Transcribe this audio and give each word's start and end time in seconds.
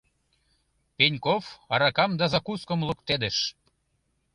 Пеньков 0.97 1.43
аракам 1.73 2.11
да 2.19 2.25
закускым 2.33 2.79
луктедыш. 2.87 3.37